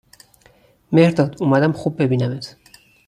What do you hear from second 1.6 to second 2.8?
خوب ببینمت